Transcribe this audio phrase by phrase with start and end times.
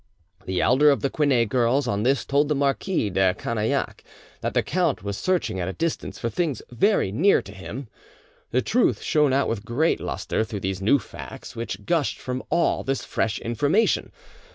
[0.47, 4.03] The elder of the Quinet girls on this told the Marquis de Canillac
[4.41, 7.87] that the count was searching at a distance for things very near him.
[8.49, 12.83] The truth shone out with great lustre through these new facts which gushed from all
[12.83, 14.11] this fresh information.